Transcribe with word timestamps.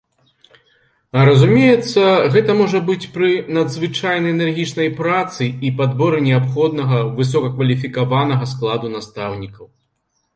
Разумеецца, 1.27 2.05
гэта 2.37 2.55
можа 2.61 2.79
быць 2.87 3.09
пры 3.17 3.29
надзвычайна 3.57 4.27
энергічнай 4.35 4.89
працы 5.01 5.49
і 5.69 5.71
падборы 5.83 6.23
неабходнага 6.29 6.97
высокакваліфікаванага 7.21 8.45
складу 8.55 8.87
настаўнікаў. 8.95 9.65